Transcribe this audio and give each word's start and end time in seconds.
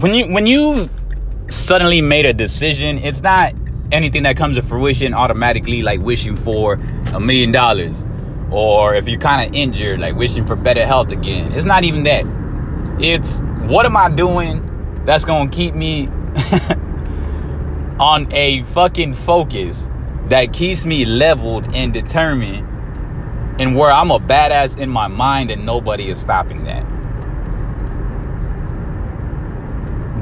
when 0.00 0.14
you 0.14 0.32
when 0.32 0.46
you 0.46 0.88
suddenly 1.50 2.00
made 2.00 2.24
a 2.24 2.32
decision, 2.32 2.96
it's 2.98 3.22
not 3.22 3.52
anything 3.92 4.22
that 4.22 4.36
comes 4.36 4.56
to 4.56 4.62
fruition 4.62 5.12
automatically, 5.12 5.82
like 5.82 6.00
wishing 6.00 6.36
for 6.36 6.74
a 7.12 7.20
million 7.20 7.52
dollars, 7.52 8.06
or 8.50 8.94
if 8.94 9.06
you're 9.08 9.20
kind 9.20 9.46
of 9.46 9.54
injured, 9.54 10.00
like 10.00 10.16
wishing 10.16 10.46
for 10.46 10.56
better 10.56 10.86
health 10.86 11.12
again. 11.12 11.52
It's 11.52 11.66
not 11.66 11.84
even 11.84 12.04
that. 12.04 12.24
It's 12.98 13.40
what 13.68 13.84
am 13.84 13.96
I 13.96 14.08
doing 14.08 14.66
that's 15.04 15.24
gonna 15.24 15.50
keep 15.50 15.74
me 15.74 16.06
on 18.00 18.32
a 18.32 18.62
fucking 18.72 19.12
focus 19.12 19.86
that 20.28 20.54
keeps 20.54 20.86
me 20.86 21.04
leveled 21.04 21.74
and 21.74 21.92
determined 21.92 22.66
and 23.60 23.76
where 23.76 23.90
I'm 23.90 24.10
a 24.10 24.18
badass 24.18 24.78
in 24.78 24.88
my 24.88 25.08
mind 25.08 25.50
and 25.50 25.66
nobody 25.66 26.08
is 26.08 26.18
stopping 26.18 26.64
that. 26.64 26.86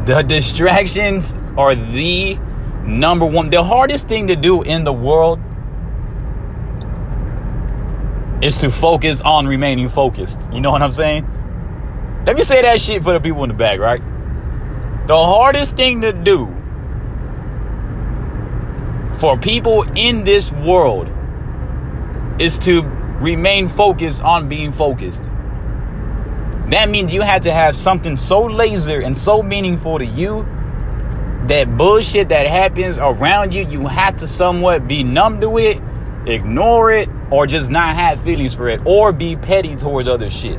The 0.09 0.23
distractions 0.23 1.37
are 1.59 1.75
the 1.75 2.37
number 2.83 3.27
one, 3.27 3.51
the 3.51 3.63
hardest 3.63 4.09
thing 4.09 4.29
to 4.29 4.37
do 4.37 4.63
in 4.63 4.85
the 4.85 4.93
world 4.93 5.39
is 8.43 8.57
to 8.63 8.71
focus 8.71 9.21
on 9.21 9.47
remaining 9.47 9.91
focused. 9.91 10.51
You 10.51 10.63
know 10.63 10.71
what 10.71 10.81
I'm 10.81 10.93
saying? 10.93 11.27
Let 12.25 12.37
me 12.37 12.43
say 12.43 12.63
that 12.63 12.81
shit 12.81 13.03
for 13.03 13.13
the 13.13 13.21
people 13.21 13.45
in 13.45 13.49
the 13.49 13.55
back, 13.55 13.81
right? 13.81 14.01
The 15.09 15.15
hardest 15.15 15.77
thing 15.77 16.01
to 16.01 16.15
do 16.15 16.47
for 19.19 19.37
people 19.37 19.83
in 19.95 20.25
this 20.25 20.51
world 20.53 21.11
is 22.41 22.57
to 22.61 22.81
remain 23.21 23.69
focused 23.69 24.23
on 24.23 24.49
being 24.49 24.73
focused. 24.73 25.28
That 26.71 26.91
means 26.91 27.15
you 27.15 27.23
had 27.23 27.43
to 27.43 27.53
have 27.53 27.75
something 27.75 28.17
so 28.17 28.45
laser 28.45 29.01
and 29.01 29.17
so 29.17 29.43
meaningful 29.43 29.99
to 29.99 30.05
you 30.05 30.47
that 31.47 31.79
bullshit 31.79 32.29
that 32.29 32.47
happens 32.47 32.99
around 32.99 33.55
you, 33.55 33.67
you 33.67 33.87
have 33.87 34.17
to 34.17 34.27
somewhat 34.27 34.87
be 34.87 35.03
numb 35.03 35.41
to 35.41 35.57
it, 35.59 35.81
ignore 36.27 36.91
it, 36.91 37.09
or 37.31 37.47
just 37.47 37.71
not 37.71 37.95
have 37.97 38.21
feelings 38.21 38.55
for 38.55 38.69
it, 38.69 38.83
or 38.85 39.13
be 39.13 39.35
petty 39.35 39.77
towards 39.77 40.09
other 40.09 40.29
shit. 40.29 40.59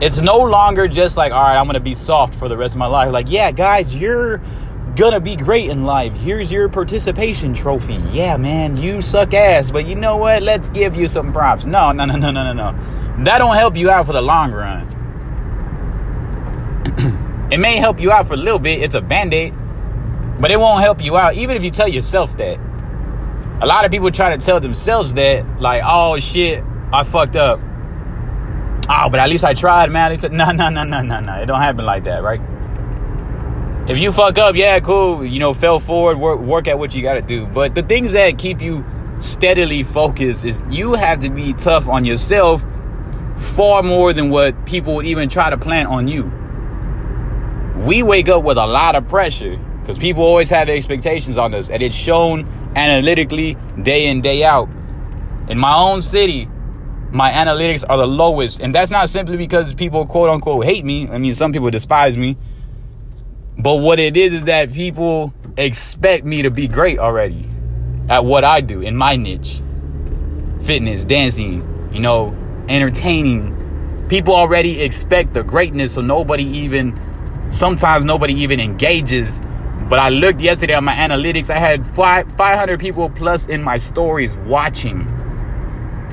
It's 0.00 0.20
no 0.20 0.38
longer 0.38 0.88
just 0.88 1.18
like, 1.18 1.32
all 1.32 1.42
right, 1.42 1.56
I'm 1.56 1.66
gonna 1.66 1.80
be 1.80 1.94
soft 1.94 2.34
for 2.34 2.48
the 2.48 2.56
rest 2.56 2.74
of 2.74 2.78
my 2.78 2.86
life. 2.86 3.12
Like, 3.12 3.30
yeah, 3.30 3.50
guys, 3.50 3.94
you're 3.94 4.40
gonna 4.96 5.20
be 5.20 5.36
great 5.36 5.68
in 5.68 5.84
life. 5.84 6.14
Here's 6.14 6.50
your 6.50 6.70
participation 6.70 7.52
trophy. 7.52 8.00
Yeah, 8.10 8.38
man, 8.38 8.76
you 8.76 9.02
suck 9.02 9.34
ass, 9.34 9.70
but 9.70 9.86
you 9.86 9.96
know 9.96 10.16
what? 10.16 10.42
Let's 10.42 10.70
give 10.70 10.96
you 10.96 11.08
some 11.08 11.32
props. 11.32 11.66
No, 11.66 11.92
no, 11.92 12.06
no, 12.06 12.16
no, 12.16 12.30
no, 12.30 12.52
no, 12.52 12.52
no. 12.52 13.03
That 13.18 13.38
don't 13.38 13.54
help 13.54 13.76
you 13.76 13.90
out 13.90 14.06
for 14.06 14.12
the 14.12 14.22
long 14.22 14.50
run. 14.52 14.88
it 17.52 17.58
may 17.58 17.76
help 17.76 18.00
you 18.00 18.10
out 18.10 18.26
for 18.26 18.34
a 18.34 18.36
little 18.36 18.58
bit. 18.58 18.82
It's 18.82 18.96
a 18.96 19.00
band-aid, 19.00 19.54
but 20.40 20.50
it 20.50 20.58
won't 20.58 20.80
help 20.80 21.02
you 21.02 21.16
out, 21.16 21.34
even 21.34 21.56
if 21.56 21.62
you 21.62 21.70
tell 21.70 21.88
yourself 21.88 22.36
that. 22.38 22.58
A 23.62 23.66
lot 23.66 23.84
of 23.84 23.92
people 23.92 24.10
try 24.10 24.36
to 24.36 24.44
tell 24.44 24.58
themselves 24.58 25.14
that, 25.14 25.60
like, 25.60 25.82
oh 25.86 26.18
shit, 26.18 26.64
I 26.92 27.04
fucked 27.04 27.36
up. 27.36 27.60
Oh, 28.88 29.08
but 29.08 29.20
at 29.20 29.28
least 29.28 29.44
I 29.44 29.54
tried, 29.54 29.90
man. 29.90 30.12
It's 30.12 30.24
No, 30.24 30.50
no, 30.50 30.68
no, 30.68 30.82
no, 30.82 31.00
no, 31.00 31.20
no. 31.20 31.34
It 31.34 31.46
don't 31.46 31.60
happen 31.60 31.84
like 31.84 32.04
that, 32.04 32.22
right? 32.22 32.40
if 33.88 33.98
you 33.98 34.12
fuck 34.12 34.38
up, 34.38 34.56
yeah, 34.56 34.80
cool. 34.80 35.24
You 35.24 35.38
know, 35.38 35.54
fell 35.54 35.78
forward, 35.78 36.18
work, 36.18 36.40
work 36.40 36.68
at 36.68 36.78
what 36.78 36.94
you 36.94 37.02
got 37.02 37.14
to 37.14 37.22
do. 37.22 37.46
But 37.46 37.74
the 37.74 37.82
things 37.82 38.12
that 38.12 38.38
keep 38.38 38.60
you 38.60 38.84
steadily 39.18 39.82
focused 39.82 40.44
is 40.44 40.64
you 40.68 40.94
have 40.94 41.20
to 41.20 41.30
be 41.30 41.52
tough 41.52 41.86
on 41.86 42.04
yourself 42.04 42.64
far 43.36 43.82
more 43.82 44.12
than 44.12 44.30
what 44.30 44.66
people 44.66 44.96
would 44.96 45.06
even 45.06 45.28
try 45.28 45.50
to 45.50 45.58
plant 45.58 45.88
on 45.88 46.08
you. 46.08 46.32
We 47.84 48.02
wake 48.02 48.28
up 48.28 48.44
with 48.44 48.56
a 48.56 48.66
lot 48.66 48.94
of 48.94 49.08
pressure 49.08 49.58
because 49.80 49.98
people 49.98 50.22
always 50.22 50.50
have 50.50 50.68
expectations 50.68 51.36
on 51.36 51.54
us, 51.54 51.70
and 51.70 51.82
it's 51.82 51.94
shown 51.94 52.46
analytically 52.76 53.56
day 53.82 54.06
in, 54.06 54.20
day 54.20 54.44
out. 54.44 54.68
In 55.48 55.58
my 55.58 55.74
own 55.74 56.00
city, 56.00 56.48
my 57.10 57.30
analytics 57.30 57.84
are 57.88 57.96
the 57.96 58.06
lowest, 58.06 58.60
and 58.60 58.74
that's 58.74 58.90
not 58.90 59.10
simply 59.10 59.36
because 59.36 59.74
people 59.74 60.06
quote 60.06 60.30
unquote 60.30 60.64
hate 60.64 60.84
me. 60.84 61.08
I 61.08 61.18
mean, 61.18 61.34
some 61.34 61.52
people 61.52 61.70
despise 61.70 62.16
me 62.16 62.36
but 63.58 63.76
what 63.76 64.00
it 64.00 64.16
is 64.16 64.32
is 64.32 64.44
that 64.44 64.72
people 64.72 65.32
expect 65.56 66.24
me 66.24 66.42
to 66.42 66.50
be 66.50 66.66
great 66.66 66.98
already 66.98 67.48
at 68.08 68.24
what 68.24 68.44
I 68.44 68.60
do 68.60 68.80
in 68.80 68.96
my 68.96 69.16
niche 69.16 69.62
fitness, 70.60 71.04
dancing, 71.04 71.90
you 71.92 72.00
know, 72.00 72.36
entertaining. 72.68 74.06
People 74.08 74.34
already 74.34 74.82
expect 74.82 75.34
the 75.34 75.42
greatness, 75.42 75.94
so 75.94 76.02
nobody 76.02 76.44
even, 76.44 76.98
sometimes 77.50 78.04
nobody 78.04 78.34
even 78.34 78.60
engages. 78.60 79.40
But 79.88 79.98
I 79.98 80.08
looked 80.08 80.40
yesterday 80.40 80.74
on 80.74 80.84
my 80.84 80.94
analytics, 80.94 81.50
I 81.50 81.58
had 81.58 81.86
500 81.86 82.80
people 82.80 83.10
plus 83.10 83.48
in 83.48 83.62
my 83.62 83.76
stories 83.76 84.36
watching, 84.36 85.00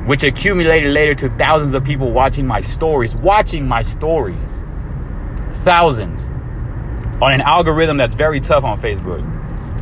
which 0.06 0.24
accumulated 0.24 0.94
later 0.94 1.16
to 1.16 1.30
thousands 1.38 1.74
of 1.74 1.84
people 1.84 2.12
watching 2.12 2.46
my 2.48 2.60
stories, 2.60 3.16
watching 3.16 3.68
my 3.68 3.82
stories. 3.82 4.64
Thousands 5.64 6.32
on 7.22 7.34
an 7.34 7.42
algorithm 7.42 7.98
that's 7.98 8.16
very 8.16 8.40
tough 8.40 8.64
on 8.64 8.80
Facebook. 8.80 9.22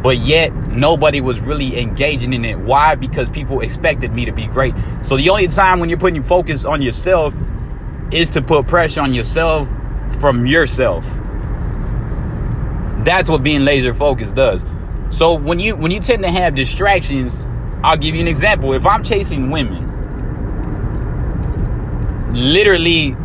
But 0.02 0.18
yet, 0.18 0.54
nobody 0.54 1.20
was 1.20 1.42
really 1.42 1.78
engaging 1.80 2.34
in 2.34 2.46
it. 2.46 2.58
Why? 2.58 2.96
Because 2.96 3.30
people 3.30 3.62
expected 3.62 4.14
me 4.14 4.26
to 4.26 4.32
be 4.32 4.48
great. 4.48 4.74
So, 5.02 5.18
the 5.18 5.30
only 5.30 5.48
time 5.48 5.80
when 5.80 5.90
you're 5.90 6.00
putting 6.00 6.24
focus 6.24 6.64
on 6.64 6.82
yourself 6.82 7.34
is 8.12 8.30
to 8.30 8.42
put 8.42 8.68
pressure 8.68 9.02
on 9.02 9.14
yourself 9.14 9.68
from 10.20 10.46
yourself. 10.46 11.06
That's 13.04 13.30
what 13.30 13.44
being 13.44 13.64
laser 13.66 13.94
focused 13.94 14.36
does. 14.36 14.64
So 15.10 15.34
when 15.34 15.60
you 15.60 15.76
when 15.76 15.92
you 15.92 16.00
tend 16.00 16.24
to 16.24 16.32
have 16.32 16.56
distractions, 16.56 17.46
I'll 17.84 17.98
give 17.98 18.16
you 18.16 18.22
an 18.22 18.28
example. 18.28 18.74
If 18.74 18.86
I'm 18.86 19.04
chasing 19.04 19.50
women, 19.50 19.88
literally 22.34 23.16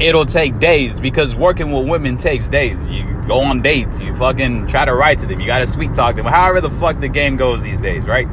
it'll 0.00 0.26
take 0.26 0.58
days 0.58 1.00
because 1.00 1.36
working 1.36 1.70
with 1.70 1.86
women 1.88 2.16
takes 2.16 2.48
days. 2.48 2.80
You 2.88 3.17
go 3.28 3.40
on 3.42 3.60
dates, 3.60 4.00
you 4.00 4.14
fucking 4.14 4.66
try 4.66 4.86
to 4.86 4.94
write 4.94 5.18
to 5.18 5.26
them, 5.26 5.38
you 5.38 5.46
gotta 5.46 5.66
sweet 5.66 5.92
talk 5.92 6.16
them, 6.16 6.24
however 6.24 6.62
the 6.62 6.70
fuck 6.70 6.98
the 6.98 7.08
game 7.08 7.36
goes 7.36 7.62
these 7.62 7.78
days, 7.78 8.06
right? 8.06 8.26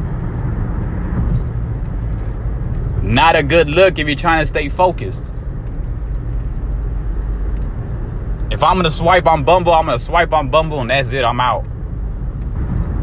Not 3.04 3.36
a 3.36 3.44
good 3.44 3.70
look 3.70 4.00
if 4.00 4.08
you're 4.08 4.16
trying 4.16 4.42
to 4.42 4.46
stay 4.46 4.70
focused. 4.70 5.32
If 8.50 8.64
I'm 8.64 8.78
gonna 8.78 8.90
swipe 8.90 9.28
on 9.28 9.44
Bumble, 9.44 9.74
I'm 9.74 9.86
gonna 9.86 10.00
swipe 10.00 10.32
on 10.34 10.50
Bumble 10.50 10.80
and 10.80 10.90
that's 10.90 11.12
it, 11.12 11.24
I'm 11.24 11.42
out. 11.42 11.66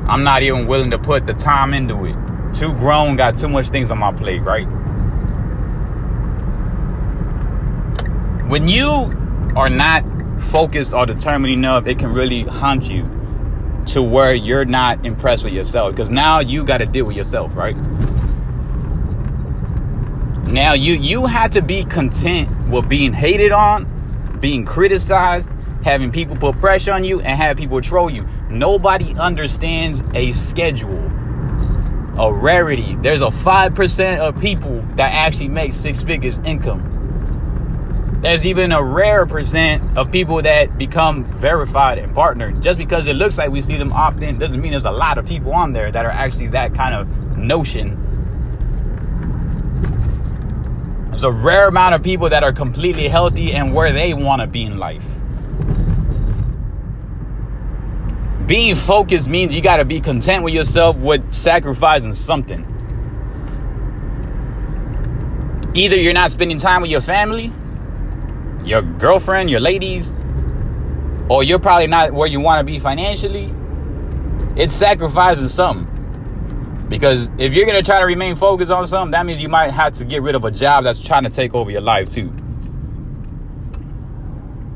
I'm 0.08 0.24
not 0.24 0.42
even 0.42 0.66
willing 0.66 0.90
to 0.92 0.98
put 0.98 1.26
the 1.26 1.34
time 1.34 1.74
into 1.74 2.06
it. 2.06 2.16
Too 2.54 2.72
grown, 2.72 3.16
got 3.16 3.36
too 3.36 3.48
much 3.48 3.68
things 3.68 3.90
on 3.90 3.98
my 3.98 4.12
plate, 4.12 4.42
right? 4.42 4.66
When 8.48 8.66
you 8.66 8.90
are 9.56 9.70
not 9.70 10.04
focused 10.38 10.94
or 10.94 11.06
determined 11.06 11.52
enough, 11.52 11.86
it 11.86 11.98
can 11.98 12.12
really 12.12 12.42
haunt 12.42 12.88
you 12.88 13.08
to 13.86 14.02
where 14.02 14.34
you're 14.34 14.64
not 14.64 15.04
impressed 15.04 15.44
with 15.44 15.52
yourself. 15.52 15.92
Because 15.92 16.10
now 16.10 16.40
you 16.40 16.64
got 16.64 16.78
to 16.78 16.86
deal 16.86 17.04
with 17.04 17.16
yourself, 17.16 17.56
right? 17.56 17.76
Now 20.46 20.74
you 20.74 20.94
you 20.94 21.26
have 21.26 21.52
to 21.52 21.62
be 21.62 21.84
content 21.84 22.68
with 22.68 22.88
being 22.88 23.12
hated 23.12 23.52
on, 23.52 24.38
being 24.40 24.64
criticized, 24.66 25.50
having 25.82 26.12
people 26.12 26.36
put 26.36 26.60
pressure 26.60 26.92
on 26.92 27.04
you, 27.04 27.20
and 27.20 27.40
have 27.40 27.56
people 27.56 27.80
troll 27.80 28.10
you. 28.10 28.26
Nobody 28.50 29.14
understands 29.14 30.02
a 30.14 30.32
schedule, 30.32 31.10
a 32.18 32.30
rarity. 32.30 32.96
There's 32.96 33.22
a 33.22 33.30
five 33.30 33.74
percent 33.74 34.20
of 34.20 34.38
people 34.40 34.82
that 34.96 35.14
actually 35.14 35.48
make 35.48 35.72
six 35.72 36.02
figures 36.02 36.38
income 36.40 37.01
there's 38.22 38.46
even 38.46 38.70
a 38.70 38.80
rare 38.80 39.26
percent 39.26 39.98
of 39.98 40.12
people 40.12 40.40
that 40.42 40.78
become 40.78 41.24
verified 41.24 41.98
and 41.98 42.14
partnered. 42.14 42.62
Just 42.62 42.78
because 42.78 43.08
it 43.08 43.14
looks 43.14 43.36
like 43.36 43.50
we 43.50 43.60
see 43.60 43.76
them 43.76 43.92
often 43.92 44.38
doesn't 44.38 44.60
mean 44.60 44.70
there's 44.70 44.84
a 44.84 44.92
lot 44.92 45.18
of 45.18 45.26
people 45.26 45.52
on 45.52 45.72
there 45.72 45.90
that 45.90 46.06
are 46.06 46.10
actually 46.10 46.46
that 46.48 46.72
kind 46.72 46.94
of 46.94 47.36
notion. 47.36 47.98
There's 51.10 51.24
a 51.24 51.32
rare 51.32 51.66
amount 51.66 51.94
of 51.94 52.04
people 52.04 52.28
that 52.28 52.44
are 52.44 52.52
completely 52.52 53.08
healthy 53.08 53.52
and 53.54 53.74
where 53.74 53.92
they 53.92 54.14
want 54.14 54.40
to 54.40 54.46
be 54.46 54.62
in 54.62 54.78
life. 54.78 55.04
Being 58.46 58.76
focused 58.76 59.28
means 59.28 59.52
you 59.52 59.60
got 59.60 59.78
to 59.78 59.84
be 59.84 60.00
content 60.00 60.44
with 60.44 60.54
yourself 60.54 60.96
with 60.96 61.32
sacrificing 61.32 62.14
something. 62.14 62.68
Either 65.74 65.96
you're 65.96 66.12
not 66.12 66.30
spending 66.30 66.58
time 66.58 66.82
with 66.82 66.90
your 66.90 67.00
family 67.00 67.52
your 68.64 68.82
girlfriend, 68.82 69.50
your 69.50 69.60
ladies, 69.60 70.14
or 71.28 71.42
you're 71.42 71.58
probably 71.58 71.86
not 71.86 72.12
where 72.12 72.28
you 72.28 72.40
want 72.40 72.60
to 72.60 72.64
be 72.64 72.78
financially, 72.78 73.52
it's 74.56 74.74
sacrificing 74.74 75.48
something. 75.48 75.88
Because 76.88 77.30
if 77.38 77.54
you're 77.54 77.64
gonna 77.64 77.82
try 77.82 78.00
to 78.00 78.06
remain 78.06 78.36
focused 78.36 78.70
on 78.70 78.86
something, 78.86 79.12
that 79.12 79.24
means 79.24 79.40
you 79.40 79.48
might 79.48 79.70
have 79.70 79.94
to 79.94 80.04
get 80.04 80.20
rid 80.22 80.34
of 80.34 80.44
a 80.44 80.50
job 80.50 80.84
that's 80.84 81.00
trying 81.00 81.24
to 81.24 81.30
take 81.30 81.54
over 81.54 81.70
your 81.70 81.80
life 81.80 82.10
too. 82.10 82.30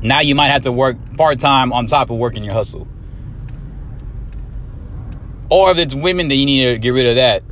Now 0.01 0.21
you 0.21 0.33
might 0.35 0.49
have 0.49 0.63
to 0.63 0.71
work 0.71 0.97
part 1.15 1.39
time 1.39 1.71
on 1.73 1.85
top 1.85 2.09
of 2.09 2.17
working 2.17 2.43
your 2.43 2.53
hustle. 2.53 2.87
Or 5.49 5.71
if 5.71 5.77
it's 5.77 5.95
women, 5.95 6.27
then 6.27 6.39
you 6.39 6.45
need 6.45 6.73
to 6.73 6.77
get 6.79 6.93
rid 6.93 7.05
of 7.05 7.15
that. 7.15 7.43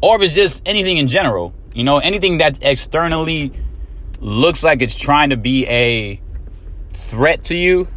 Or 0.00 0.16
if 0.16 0.22
it's 0.22 0.34
just 0.34 0.62
anything 0.66 0.98
in 0.98 1.08
general, 1.08 1.54
you 1.74 1.84
know, 1.84 1.98
anything 1.98 2.38
that's 2.38 2.60
externally 2.62 3.52
looks 4.20 4.62
like 4.62 4.80
it's 4.80 4.96
trying 4.96 5.30
to 5.30 5.36
be 5.36 5.66
a 5.66 6.20
threat 6.92 7.42
to 7.44 7.56
you, 7.56 7.88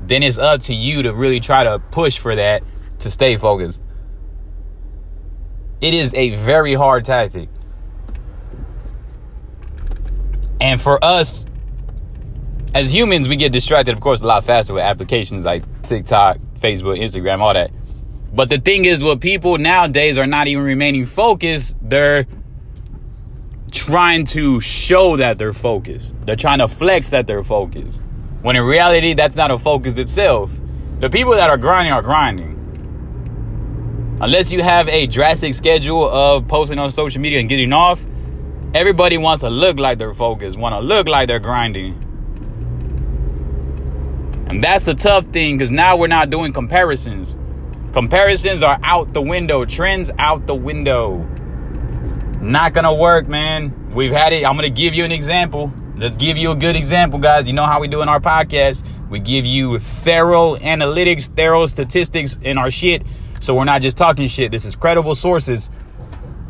then 0.00 0.22
it's 0.22 0.38
up 0.38 0.62
to 0.62 0.74
you 0.74 1.02
to 1.02 1.12
really 1.12 1.38
try 1.38 1.64
to 1.64 1.78
push 1.78 2.18
for 2.18 2.34
that 2.34 2.62
to 3.00 3.10
stay 3.10 3.36
focused. 3.36 3.82
It 5.80 5.94
is 5.94 6.14
a 6.14 6.30
very 6.30 6.74
hard 6.74 7.04
tactic. 7.04 7.48
And 10.60 10.80
for 10.80 11.02
us, 11.02 11.46
as 12.74 12.92
humans, 12.94 13.28
we 13.28 13.36
get 13.36 13.52
distracted, 13.52 13.94
of 13.94 14.00
course, 14.00 14.20
a 14.22 14.26
lot 14.26 14.44
faster 14.44 14.74
with 14.74 14.82
applications 14.82 15.44
like 15.44 15.62
TikTok, 15.82 16.38
Facebook, 16.58 17.00
Instagram, 17.00 17.40
all 17.40 17.54
that. 17.54 17.70
But 18.32 18.48
the 18.48 18.58
thing 18.58 18.84
is, 18.84 19.02
what 19.02 19.20
people 19.20 19.58
nowadays 19.58 20.18
are 20.18 20.26
not 20.26 20.46
even 20.46 20.64
remaining 20.64 21.06
focused, 21.06 21.76
they're 21.82 22.26
trying 23.70 24.24
to 24.26 24.60
show 24.60 25.16
that 25.16 25.38
they're 25.38 25.52
focused. 25.52 26.16
They're 26.26 26.36
trying 26.36 26.58
to 26.58 26.68
flex 26.68 27.10
that 27.10 27.26
they're 27.26 27.42
focused. 27.42 28.06
When 28.42 28.56
in 28.56 28.64
reality, 28.64 29.14
that's 29.14 29.36
not 29.36 29.50
a 29.50 29.58
focus 29.58 29.98
itself. 29.98 30.50
The 31.00 31.08
people 31.08 31.32
that 31.32 31.48
are 31.48 31.56
grinding 31.56 31.92
are 31.92 32.02
grinding. 32.02 32.56
Unless 34.20 34.52
you 34.52 34.62
have 34.62 34.88
a 34.88 35.06
drastic 35.06 35.54
schedule 35.54 36.08
of 36.08 36.46
posting 36.46 36.78
on 36.78 36.92
social 36.92 37.20
media 37.20 37.40
and 37.40 37.48
getting 37.48 37.72
off, 37.72 38.04
everybody 38.74 39.16
wants 39.16 39.40
to 39.40 39.48
look 39.48 39.78
like 39.78 39.98
they're 39.98 40.12
focused, 40.12 40.58
want 40.58 40.74
to 40.74 40.80
look 40.80 41.06
like 41.08 41.28
they're 41.28 41.38
grinding. 41.38 41.94
And 44.48 44.62
that's 44.62 44.84
the 44.84 44.94
tough 44.94 45.24
thing 45.26 45.56
because 45.56 45.70
now 45.70 45.96
we're 45.96 46.08
not 46.08 46.28
doing 46.28 46.52
comparisons. 46.52 47.38
Comparisons 47.92 48.62
are 48.62 48.78
out 48.82 49.12
the 49.12 49.22
window, 49.22 49.64
trends 49.64 50.10
out 50.18 50.46
the 50.46 50.54
window. 50.54 51.26
Not 52.40 52.72
gonna 52.72 52.94
work, 52.94 53.28
man. 53.28 53.90
We've 53.90 54.12
had 54.12 54.32
it. 54.32 54.46
I'm 54.46 54.56
gonna 54.56 54.70
give 54.70 54.94
you 54.94 55.04
an 55.04 55.12
example. 55.12 55.72
Let's 55.96 56.16
give 56.16 56.38
you 56.38 56.52
a 56.52 56.56
good 56.56 56.76
example, 56.76 57.18
guys. 57.18 57.46
You 57.46 57.52
know 57.52 57.66
how 57.66 57.80
we 57.80 57.88
do 57.88 58.00
in 58.00 58.08
our 58.08 58.20
podcast. 58.20 58.82
We 59.10 59.18
give 59.18 59.44
you 59.44 59.78
thorough 59.78 60.56
analytics, 60.56 61.34
thorough 61.36 61.66
statistics 61.66 62.38
in 62.42 62.56
our 62.56 62.70
shit. 62.70 63.02
So 63.40 63.54
we're 63.54 63.64
not 63.64 63.82
just 63.82 63.96
talking 63.96 64.26
shit. 64.26 64.50
This 64.50 64.64
is 64.64 64.76
credible 64.76 65.14
sources. 65.14 65.68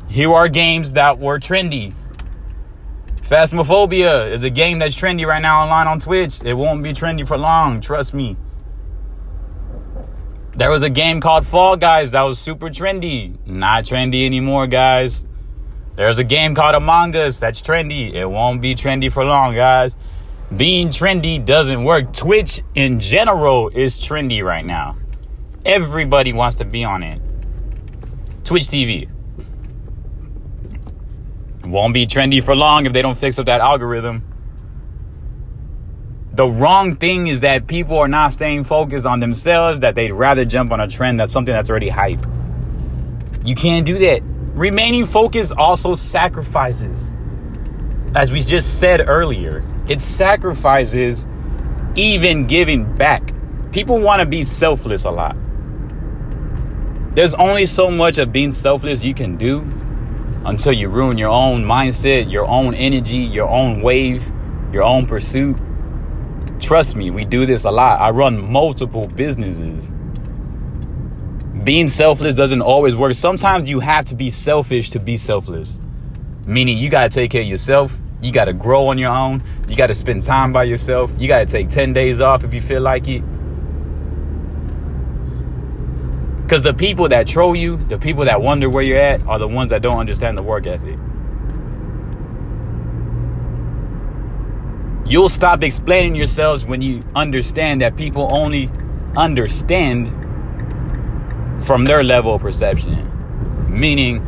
Here 0.08 0.32
are 0.32 0.48
games 0.48 0.92
that 0.92 1.18
were 1.18 1.38
trendy. 1.38 1.94
Phasmophobia 3.22 4.30
is 4.30 4.42
a 4.42 4.50
game 4.50 4.78
that's 4.78 4.94
trendy 4.96 5.26
right 5.26 5.40
now 5.40 5.62
online 5.62 5.86
on 5.86 6.00
Twitch. 6.00 6.42
It 6.44 6.54
won't 6.54 6.82
be 6.82 6.92
trendy 6.92 7.26
for 7.26 7.38
long, 7.38 7.80
trust 7.80 8.12
me. 8.12 8.36
There 10.56 10.70
was 10.70 10.82
a 10.82 10.90
game 10.90 11.20
called 11.20 11.46
Fall 11.46 11.76
Guys 11.76 12.10
that 12.10 12.22
was 12.22 12.38
super 12.38 12.68
trendy. 12.70 13.38
Not 13.46 13.84
trendy 13.84 14.26
anymore, 14.26 14.66
guys. 14.66 15.24
There's 15.96 16.18
a 16.18 16.24
game 16.24 16.54
called 16.54 16.74
Among 16.74 17.14
Us 17.16 17.40
that's 17.40 17.60
trendy. 17.60 18.14
It 18.14 18.26
won't 18.26 18.60
be 18.62 18.74
trendy 18.74 19.12
for 19.12 19.24
long, 19.24 19.54
guys. 19.54 19.96
Being 20.54 20.88
trendy 20.88 21.44
doesn't 21.44 21.84
work. 21.84 22.12
Twitch 22.12 22.62
in 22.74 23.00
general 23.00 23.68
is 23.68 24.00
trendy 24.00 24.42
right 24.42 24.64
now. 24.64 24.96
Everybody 25.64 26.32
wants 26.32 26.56
to 26.58 26.64
be 26.64 26.84
on 26.84 27.02
it. 27.02 27.20
Twitch 28.44 28.64
TV 28.64 29.08
won't 31.64 31.94
be 31.94 32.06
trendy 32.06 32.42
for 32.42 32.56
long 32.56 32.86
if 32.86 32.92
they 32.92 33.02
don't 33.02 33.16
fix 33.16 33.38
up 33.38 33.46
that 33.46 33.60
algorithm. 33.60 34.24
The 36.32 36.46
wrong 36.46 36.96
thing 36.96 37.26
is 37.26 37.40
that 37.40 37.66
people 37.66 37.98
are 37.98 38.08
not 38.08 38.32
staying 38.32 38.64
focused 38.64 39.04
on 39.04 39.20
themselves, 39.20 39.80
that 39.80 39.94
they'd 39.94 40.12
rather 40.12 40.44
jump 40.44 40.72
on 40.72 40.80
a 40.80 40.88
trend 40.88 41.20
that's 41.20 41.32
something 41.32 41.52
that's 41.52 41.68
already 41.68 41.90
hype. 41.90 42.24
You 43.44 43.54
can't 43.54 43.84
do 43.84 43.98
that. 43.98 44.22
Remaining 44.60 45.06
focused 45.06 45.54
also 45.56 45.94
sacrifices. 45.94 47.14
As 48.14 48.30
we 48.30 48.40
just 48.40 48.78
said 48.78 49.08
earlier, 49.08 49.64
it 49.88 50.02
sacrifices 50.02 51.26
even 51.94 52.46
giving 52.46 52.84
back. 52.94 53.32
People 53.72 54.00
want 54.00 54.20
to 54.20 54.26
be 54.26 54.42
selfless 54.42 55.04
a 55.04 55.10
lot. 55.10 55.34
There's 57.14 57.32
only 57.32 57.64
so 57.64 57.90
much 57.90 58.18
of 58.18 58.32
being 58.32 58.52
selfless 58.52 59.02
you 59.02 59.14
can 59.14 59.38
do 59.38 59.60
until 60.44 60.74
you 60.74 60.90
ruin 60.90 61.16
your 61.16 61.30
own 61.30 61.64
mindset, 61.64 62.30
your 62.30 62.44
own 62.44 62.74
energy, 62.74 63.16
your 63.16 63.48
own 63.48 63.80
wave, 63.80 64.30
your 64.74 64.82
own 64.82 65.06
pursuit. 65.06 65.56
Trust 66.60 66.96
me, 66.96 67.10
we 67.10 67.24
do 67.24 67.46
this 67.46 67.64
a 67.64 67.70
lot. 67.70 67.98
I 67.98 68.10
run 68.10 68.52
multiple 68.52 69.06
businesses. 69.06 69.90
Being 71.64 71.88
selfless 71.88 72.34
doesn't 72.36 72.62
always 72.62 72.96
work. 72.96 73.14
Sometimes 73.14 73.68
you 73.68 73.80
have 73.80 74.06
to 74.06 74.14
be 74.14 74.30
selfish 74.30 74.90
to 74.90 75.00
be 75.00 75.18
selfless. 75.18 75.78
Meaning 76.46 76.78
you 76.78 76.88
got 76.88 77.10
to 77.10 77.14
take 77.14 77.30
care 77.30 77.42
of 77.42 77.46
yourself. 77.46 77.96
You 78.22 78.32
got 78.32 78.46
to 78.46 78.54
grow 78.54 78.88
on 78.88 78.96
your 78.96 79.10
own. 79.10 79.42
You 79.68 79.76
got 79.76 79.88
to 79.88 79.94
spend 79.94 80.22
time 80.22 80.52
by 80.52 80.64
yourself. 80.64 81.14
You 81.18 81.28
got 81.28 81.40
to 81.40 81.46
take 81.46 81.68
10 81.68 81.92
days 81.92 82.20
off 82.20 82.44
if 82.44 82.54
you 82.54 82.62
feel 82.62 82.80
like 82.80 83.08
it. 83.08 83.22
Because 86.42 86.62
the 86.62 86.74
people 86.74 87.08
that 87.08 87.26
troll 87.26 87.54
you, 87.54 87.76
the 87.76 87.98
people 87.98 88.24
that 88.24 88.40
wonder 88.40 88.68
where 88.68 88.82
you're 88.82 88.98
at, 88.98 89.22
are 89.26 89.38
the 89.38 89.46
ones 89.46 89.70
that 89.70 89.82
don't 89.82 89.98
understand 89.98 90.36
the 90.38 90.42
work 90.42 90.66
ethic. 90.66 90.98
You'll 95.06 95.28
stop 95.28 95.62
explaining 95.62 96.16
yourselves 96.16 96.64
when 96.64 96.82
you 96.82 97.04
understand 97.14 97.82
that 97.82 97.96
people 97.96 98.28
only 98.32 98.70
understand 99.16 100.08
from 101.60 101.84
their 101.84 102.02
level 102.02 102.34
of 102.34 102.42
perception. 102.42 103.06
Meaning, 103.68 104.18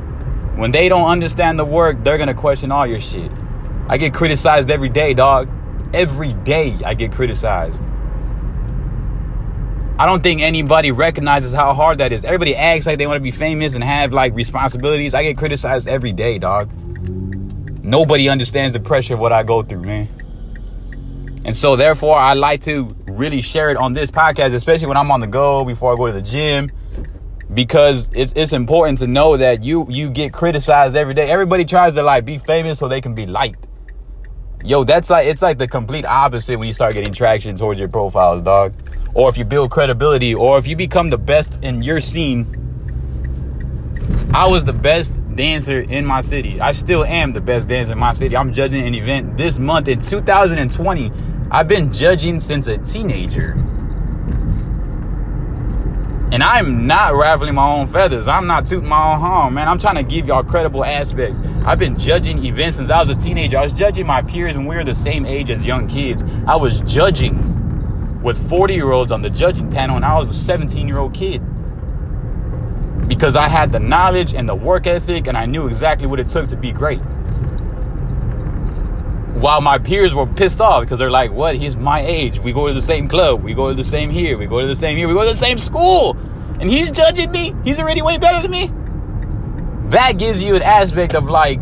when 0.56 0.70
they 0.70 0.88
don't 0.88 1.08
understand 1.08 1.58
the 1.58 1.64
work, 1.64 2.02
they're 2.04 2.18
gonna 2.18 2.34
question 2.34 2.70
all 2.70 2.86
your 2.86 3.00
shit. 3.00 3.30
I 3.88 3.96
get 3.96 4.14
criticized 4.14 4.70
every 4.70 4.88
day, 4.88 5.14
dog. 5.14 5.48
Every 5.92 6.32
day 6.32 6.76
I 6.84 6.94
get 6.94 7.12
criticized. 7.12 7.86
I 9.98 10.06
don't 10.06 10.22
think 10.22 10.40
anybody 10.40 10.90
recognizes 10.90 11.52
how 11.52 11.74
hard 11.74 11.98
that 11.98 12.12
is. 12.12 12.24
Everybody 12.24 12.56
acts 12.56 12.86
like 12.86 12.98
they 12.98 13.06
want 13.06 13.18
to 13.18 13.22
be 13.22 13.30
famous 13.30 13.74
and 13.74 13.84
have 13.84 14.12
like 14.12 14.34
responsibilities. 14.34 15.14
I 15.14 15.22
get 15.22 15.36
criticized 15.38 15.86
every 15.86 16.12
day, 16.12 16.38
dog. 16.38 16.70
Nobody 17.84 18.28
understands 18.28 18.72
the 18.72 18.80
pressure 18.80 19.14
of 19.14 19.20
what 19.20 19.32
I 19.32 19.42
go 19.42 19.62
through, 19.62 19.82
man. 19.82 20.08
And 21.44 21.54
so 21.54 21.76
therefore 21.76 22.16
I 22.16 22.34
like 22.34 22.62
to 22.62 22.96
really 23.06 23.42
share 23.42 23.70
it 23.70 23.76
on 23.76 23.92
this 23.92 24.10
podcast, 24.10 24.54
especially 24.54 24.86
when 24.86 24.96
I'm 24.96 25.10
on 25.10 25.20
the 25.20 25.26
go 25.26 25.64
before 25.64 25.92
I 25.92 25.96
go 25.96 26.06
to 26.06 26.12
the 26.12 26.22
gym. 26.22 26.70
Because 27.54 28.10
it's 28.14 28.32
it's 28.34 28.52
important 28.52 28.98
to 28.98 29.06
know 29.06 29.36
that 29.36 29.62
you 29.62 29.86
you 29.90 30.08
get 30.10 30.32
criticized 30.32 30.96
every 30.96 31.14
day. 31.14 31.30
Everybody 31.30 31.64
tries 31.64 31.94
to 31.94 32.02
like 32.02 32.24
be 32.24 32.38
famous 32.38 32.78
so 32.78 32.88
they 32.88 33.00
can 33.00 33.14
be 33.14 33.26
liked. 33.26 33.66
Yo, 34.64 34.84
that's 34.84 35.10
like 35.10 35.26
it's 35.26 35.42
like 35.42 35.58
the 35.58 35.68
complete 35.68 36.04
opposite 36.04 36.58
when 36.58 36.66
you 36.68 36.74
start 36.74 36.94
getting 36.94 37.12
traction 37.12 37.56
towards 37.56 37.78
your 37.78 37.88
profiles, 37.88 38.42
dog 38.42 38.74
or 39.14 39.28
if 39.28 39.36
you 39.36 39.44
build 39.44 39.70
credibility, 39.70 40.34
or 40.34 40.58
if 40.58 40.66
you 40.66 40.76
become 40.76 41.10
the 41.10 41.18
best 41.18 41.62
in 41.62 41.82
your 41.82 42.00
scene. 42.00 42.58
I 44.34 44.48
was 44.48 44.64
the 44.64 44.72
best 44.72 45.20
dancer 45.36 45.80
in 45.80 46.06
my 46.06 46.22
city. 46.22 46.60
I 46.60 46.72
still 46.72 47.04
am 47.04 47.32
the 47.32 47.40
best 47.40 47.68
dancer 47.68 47.92
in 47.92 47.98
my 47.98 48.12
city. 48.12 48.36
I'm 48.36 48.52
judging 48.52 48.86
an 48.86 48.94
event 48.94 49.36
this 49.36 49.58
month 49.58 49.88
in 49.88 50.00
2020. 50.00 51.12
I've 51.50 51.68
been 51.68 51.92
judging 51.92 52.40
since 52.40 52.66
a 52.66 52.78
teenager. 52.78 53.54
And 56.32 56.42
I'm 56.42 56.86
not 56.86 57.14
raveling 57.14 57.54
my 57.54 57.68
own 57.74 57.86
feathers. 57.86 58.26
I'm 58.26 58.46
not 58.46 58.64
tooting 58.64 58.88
my 58.88 59.12
own 59.12 59.20
horn, 59.20 59.52
man. 59.52 59.68
I'm 59.68 59.78
trying 59.78 59.96
to 59.96 60.02
give 60.02 60.26
y'all 60.26 60.42
credible 60.42 60.82
aspects. 60.82 61.42
I've 61.66 61.78
been 61.78 61.98
judging 61.98 62.42
events 62.46 62.78
since 62.78 62.88
I 62.88 62.98
was 63.00 63.10
a 63.10 63.14
teenager. 63.14 63.58
I 63.58 63.62
was 63.62 63.74
judging 63.74 64.06
my 64.06 64.22
peers 64.22 64.56
when 64.56 64.64
we 64.64 64.74
were 64.74 64.82
the 64.82 64.94
same 64.94 65.26
age 65.26 65.50
as 65.50 65.66
young 65.66 65.88
kids. 65.88 66.24
I 66.46 66.56
was 66.56 66.80
judging 66.80 68.22
with 68.22 68.48
40 68.48 68.72
year 68.72 68.92
olds 68.92 69.12
on 69.12 69.20
the 69.20 69.28
judging 69.28 69.70
panel, 69.70 69.96
and 69.96 70.06
I 70.06 70.16
was 70.16 70.28
a 70.28 70.32
17 70.32 70.88
year 70.88 70.96
old 70.96 71.12
kid. 71.12 71.42
Because 73.08 73.36
I 73.36 73.48
had 73.48 73.70
the 73.70 73.80
knowledge 73.80 74.34
and 74.34 74.48
the 74.48 74.54
work 74.54 74.86
ethic, 74.86 75.26
and 75.26 75.36
I 75.36 75.44
knew 75.44 75.66
exactly 75.66 76.06
what 76.06 76.18
it 76.18 76.28
took 76.28 76.46
to 76.46 76.56
be 76.56 76.72
great. 76.72 77.00
While 79.42 79.60
my 79.60 79.78
peers 79.78 80.14
were 80.14 80.26
pissed 80.26 80.60
off 80.60 80.82
because 80.82 80.98
they're 80.98 81.10
like, 81.10 81.32
What? 81.32 81.56
He's 81.56 81.76
my 81.76 82.00
age. 82.00 82.38
We 82.38 82.52
go 82.52 82.68
to 82.68 82.74
the 82.74 82.80
same 82.80 83.08
club. 83.08 83.42
We 83.42 83.54
go 83.54 83.68
to 83.68 83.74
the 83.74 83.82
same 83.82 84.08
here. 84.08 84.38
We 84.38 84.46
go 84.46 84.60
to 84.60 84.66
the 84.66 84.76
same 84.76 84.96
here. 84.96 85.08
We 85.08 85.14
go 85.14 85.24
to 85.24 85.30
the 85.30 85.36
same 85.36 85.58
school. 85.58 86.16
And 86.62 86.70
he's 86.70 86.90
judging 86.90 87.30
me. 87.30 87.54
He's 87.62 87.78
already 87.78 88.00
way 88.00 88.16
better 88.16 88.40
than 88.40 88.50
me. 88.50 88.70
That 89.90 90.12
gives 90.12 90.42
you 90.42 90.56
an 90.56 90.62
aspect 90.62 91.14
of 91.14 91.28
like, 91.28 91.58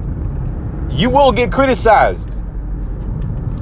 you 0.90 1.10
will 1.10 1.32
get 1.32 1.50
criticized 1.50 2.36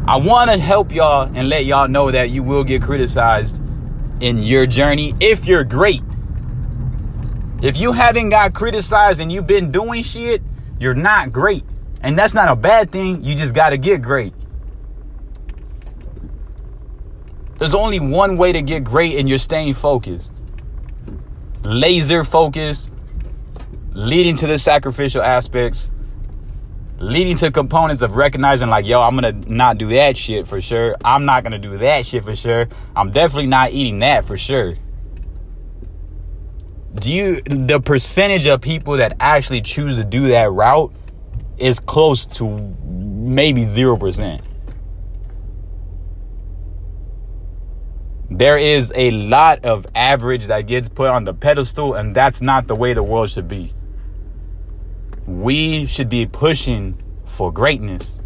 I 0.09 0.17
want 0.17 0.51
to 0.51 0.57
help 0.57 0.91
y'all 0.91 1.31
and 1.35 1.51
let 1.51 1.67
y'all 1.67 1.87
know 1.87 2.11
that 2.11 2.31
you 2.31 2.43
will 2.43 2.65
get 2.65 2.81
criticized 2.81 3.63
in 4.23 4.39
your 4.39 4.65
journey 4.65 5.13
if 5.21 5.45
you're 5.45 5.65
great. 5.65 6.01
If 7.61 7.77
you 7.77 7.93
haven't 7.93 8.31
got 8.31 8.55
criticized 8.55 9.21
and 9.21 9.31
you've 9.31 9.47
been 9.47 9.71
doing 9.71 10.03
shit, 10.03 10.41
you're 10.81 10.95
not 10.95 11.31
great. 11.31 11.63
And 12.01 12.19
that's 12.19 12.33
not 12.33 12.49
a 12.49 12.57
bad 12.57 12.91
thing. 12.91 13.23
You 13.23 13.35
just 13.35 13.53
got 13.53 13.69
to 13.69 13.77
get 13.77 14.01
great. 14.01 14.33
There's 17.59 17.75
only 17.75 18.01
one 18.01 18.39
way 18.39 18.53
to 18.53 18.63
get 18.63 18.85
great, 18.85 19.19
and 19.19 19.29
you're 19.29 19.37
staying 19.37 19.75
focused. 19.75 20.43
Laser 21.69 22.25
focus, 22.25 22.89
leading 23.93 24.35
to 24.37 24.47
the 24.47 24.59
sacrificial 24.59 25.21
aspects, 25.21 25.93
leading 26.99 27.37
to 27.37 27.51
components 27.51 28.01
of 28.01 28.17
recognizing, 28.17 28.71
like, 28.71 28.87
yo, 28.87 29.03
I'm 29.03 29.15
gonna 29.15 29.33
not 29.33 29.77
do 29.77 29.89
that 29.89 30.17
shit 30.17 30.49
for 30.49 30.63
sure. 30.63 30.97
I'm 31.05 31.27
not 31.27 31.43
gonna 31.43 31.59
do 31.59 31.77
that 31.77 32.07
shit 32.07 32.25
for 32.25 32.35
sure. 32.35 32.69
I'm 32.97 33.11
definitely 33.11 33.49
not 33.49 33.73
eating 33.73 33.99
that 33.99 34.25
for 34.25 34.39
sure. 34.39 34.77
Do 36.95 37.13
you, 37.13 37.43
the 37.43 37.81
percentage 37.81 38.47
of 38.47 38.63
people 38.63 38.97
that 38.97 39.19
actually 39.21 39.61
choose 39.61 39.97
to 39.97 40.05
do 40.05 40.29
that 40.29 40.51
route 40.51 40.95
is 41.59 41.81
close 41.81 42.25
to 42.39 42.49
maybe 42.49 43.61
0%. 43.61 44.41
There 48.31 48.59
is 48.59 48.93
a 48.95 49.11
lot 49.11 49.65
of 49.65 49.87
average 49.95 50.47
that 50.47 50.63
gets 50.63 50.89
put 50.89 51.09
on 51.09 51.25
the 51.25 51.33
pedestal, 51.33 51.95
and 51.95 52.15
that's 52.15 52.43
not 52.43 52.67
the 52.67 52.75
way 52.75 52.93
the 52.93 53.03
world 53.03 53.31
should 53.31 53.49
be. 53.49 53.73
We 55.27 55.87
should 55.87 56.11
be 56.11 56.27
pushing 56.27 57.03
for 57.25 57.51
greatness. 57.51 58.19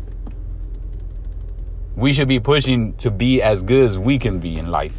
We 1.94 2.12
should 2.12 2.26
be 2.26 2.40
pushing 2.40 2.94
to 2.94 3.12
be 3.12 3.42
as 3.42 3.62
good 3.62 3.86
as 3.86 3.98
we 3.98 4.18
can 4.18 4.40
be 4.40 4.58
in 4.58 4.72
life. 4.72 4.96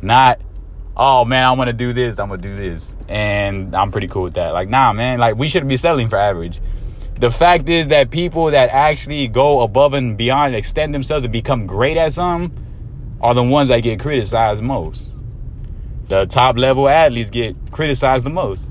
Not, 0.00 0.40
oh 0.96 1.26
man, 1.26 1.46
I'm 1.46 1.58
gonna 1.58 1.74
do 1.74 1.92
this, 1.92 2.18
I'm 2.18 2.28
gonna 2.30 2.40
do 2.40 2.56
this. 2.56 2.94
And 3.08 3.74
I'm 3.74 3.92
pretty 3.92 4.08
cool 4.08 4.22
with 4.22 4.34
that. 4.34 4.54
Like, 4.54 4.70
nah, 4.70 4.94
man, 4.94 5.18
like 5.18 5.36
we 5.36 5.48
shouldn't 5.48 5.68
be 5.68 5.76
settling 5.76 6.08
for 6.08 6.16
average. 6.16 6.62
The 7.20 7.30
fact 7.30 7.68
is 7.68 7.88
that 7.88 8.10
people 8.10 8.46
that 8.46 8.70
actually 8.70 9.28
go 9.28 9.60
above 9.60 9.92
and 9.92 10.16
beyond, 10.16 10.48
and 10.48 10.56
extend 10.56 10.94
themselves, 10.94 11.24
and 11.24 11.32
become 11.32 11.66
great 11.66 11.98
at 11.98 12.14
something 12.14 12.63
are 13.20 13.34
the 13.34 13.42
ones 13.42 13.68
that 13.68 13.80
get 13.80 14.00
criticized 14.00 14.62
most. 14.62 15.10
The 16.08 16.26
top 16.26 16.56
level 16.56 16.88
athletes 16.88 17.30
get 17.30 17.56
criticized 17.70 18.26
the 18.26 18.30
most. 18.30 18.70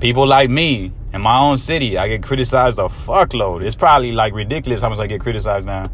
People 0.00 0.26
like 0.26 0.50
me 0.50 0.92
in 1.12 1.22
my 1.22 1.38
own 1.38 1.56
city, 1.56 1.96
I 1.96 2.08
get 2.08 2.22
criticized 2.22 2.78
a 2.78 2.82
fuckload. 2.82 3.62
It's 3.62 3.76
probably 3.76 4.12
like 4.12 4.34
ridiculous 4.34 4.82
how 4.82 4.88
much 4.88 4.98
I 4.98 5.06
get 5.06 5.20
criticized 5.20 5.66
now. 5.66 5.86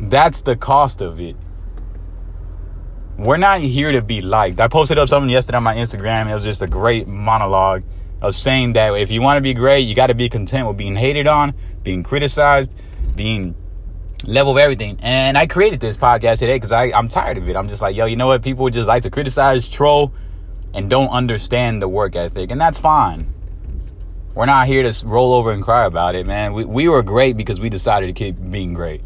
That's 0.00 0.42
the 0.42 0.56
cost 0.56 1.00
of 1.00 1.20
it. 1.20 1.36
We're 3.16 3.36
not 3.36 3.60
here 3.60 3.92
to 3.92 4.02
be 4.02 4.22
liked. 4.22 4.58
I 4.58 4.66
posted 4.66 4.98
up 4.98 5.08
something 5.08 5.30
yesterday 5.30 5.58
on 5.58 5.62
my 5.62 5.76
Instagram. 5.76 6.28
It 6.28 6.34
was 6.34 6.42
just 6.42 6.62
a 6.62 6.66
great 6.66 7.06
monologue 7.06 7.84
of 8.24 8.34
saying 8.34 8.72
that 8.72 8.94
if 8.94 9.10
you 9.10 9.20
want 9.20 9.36
to 9.36 9.42
be 9.42 9.54
great, 9.54 9.80
you 9.80 9.94
got 9.94 10.08
to 10.08 10.14
be 10.14 10.28
content 10.28 10.66
with 10.66 10.76
being 10.76 10.96
hated 10.96 11.26
on, 11.26 11.54
being 11.82 12.02
criticized, 12.02 12.76
being 13.14 13.54
level 14.26 14.52
of 14.52 14.58
everything. 14.58 14.98
And 15.02 15.36
I 15.36 15.46
created 15.46 15.80
this 15.80 15.96
podcast 15.98 16.38
today 16.38 16.56
because 16.56 16.72
I'm 16.72 17.08
tired 17.08 17.36
of 17.38 17.48
it. 17.48 17.56
I'm 17.56 17.68
just 17.68 17.82
like, 17.82 17.94
yo, 17.94 18.06
you 18.06 18.16
know 18.16 18.28
what? 18.28 18.42
People 18.42 18.68
just 18.70 18.88
like 18.88 19.02
to 19.02 19.10
criticize, 19.10 19.68
troll, 19.68 20.12
and 20.72 20.88
don't 20.88 21.10
understand 21.10 21.82
the 21.82 21.88
work 21.88 22.16
ethic. 22.16 22.50
And 22.50 22.60
that's 22.60 22.78
fine. 22.78 23.32
We're 24.34 24.46
not 24.46 24.66
here 24.66 24.82
to 24.82 25.06
roll 25.06 25.34
over 25.34 25.52
and 25.52 25.62
cry 25.62 25.84
about 25.84 26.16
it, 26.16 26.26
man. 26.26 26.54
We, 26.54 26.64
we 26.64 26.88
were 26.88 27.02
great 27.02 27.36
because 27.36 27.60
we 27.60 27.68
decided 27.68 28.08
to 28.08 28.12
keep 28.12 28.36
being 28.50 28.74
great. 28.74 29.02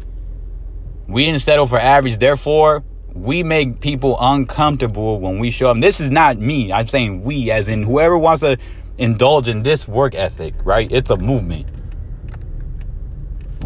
We 1.07 1.25
didn't 1.25 1.41
settle 1.41 1.67
for 1.67 1.79
average. 1.79 2.17
Therefore, 2.17 2.83
we 3.13 3.43
make 3.43 3.79
people 3.79 4.17
uncomfortable 4.19 5.19
when 5.19 5.39
we 5.39 5.51
show 5.51 5.69
up. 5.69 5.79
This 5.79 5.99
is 5.99 6.09
not 6.09 6.37
me. 6.37 6.71
I'm 6.71 6.87
saying 6.87 7.23
we, 7.23 7.51
as 7.51 7.67
in 7.67 7.83
whoever 7.83 8.17
wants 8.17 8.41
to 8.41 8.57
indulge 8.99 9.47
in 9.47 9.63
this 9.63 9.87
work 9.87 10.13
ethic, 10.13 10.53
right? 10.63 10.91
It's 10.91 11.09
a 11.09 11.17
movement. 11.17 11.65